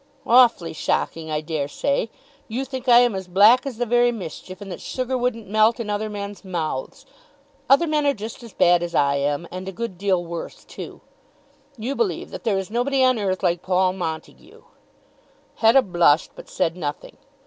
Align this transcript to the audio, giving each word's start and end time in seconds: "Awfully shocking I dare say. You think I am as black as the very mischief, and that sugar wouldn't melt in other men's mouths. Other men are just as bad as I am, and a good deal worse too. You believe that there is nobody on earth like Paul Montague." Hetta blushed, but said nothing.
"Awfully 0.25 0.73
shocking 0.73 1.29
I 1.29 1.41
dare 1.41 1.67
say. 1.67 2.09
You 2.47 2.65
think 2.65 2.89
I 2.89 3.01
am 3.01 3.13
as 3.13 3.27
black 3.27 3.67
as 3.67 3.77
the 3.77 3.85
very 3.85 4.11
mischief, 4.11 4.59
and 4.59 4.71
that 4.71 4.81
sugar 4.81 5.15
wouldn't 5.15 5.47
melt 5.47 5.79
in 5.79 5.91
other 5.91 6.09
men's 6.09 6.43
mouths. 6.43 7.05
Other 7.69 7.85
men 7.85 8.07
are 8.07 8.13
just 8.15 8.41
as 8.41 8.51
bad 8.51 8.81
as 8.81 8.95
I 8.95 9.17
am, 9.17 9.47
and 9.51 9.67
a 9.67 9.71
good 9.71 9.99
deal 9.99 10.25
worse 10.25 10.65
too. 10.65 11.01
You 11.77 11.95
believe 11.95 12.31
that 12.31 12.45
there 12.45 12.57
is 12.57 12.71
nobody 12.71 13.03
on 13.03 13.19
earth 13.19 13.43
like 13.43 13.61
Paul 13.61 13.93
Montague." 13.93 14.63
Hetta 15.57 15.83
blushed, 15.83 16.31
but 16.33 16.49
said 16.49 16.75
nothing. 16.75 17.17